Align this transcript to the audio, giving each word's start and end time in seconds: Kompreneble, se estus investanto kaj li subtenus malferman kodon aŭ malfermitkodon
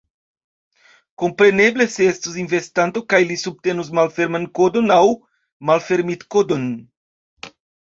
Kompreneble, 1.23 1.85
se 1.95 2.07
estus 2.13 2.39
investanto 2.45 3.05
kaj 3.15 3.21
li 3.33 3.37
subtenus 3.43 3.93
malferman 4.01 4.49
kodon 4.63 4.97
aŭ 4.97 5.05
malfermitkodon 5.73 6.69